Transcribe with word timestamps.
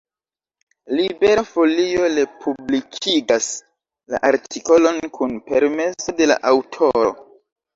Libera 0.99 1.43
Folio 1.49 2.07
republikigas 2.13 3.51
la 4.15 4.23
artikolon 4.31 4.99
kun 5.19 5.37
permeso 5.51 6.17
de 6.23 6.31
la 6.33 6.41
aŭtoro. 6.55 7.15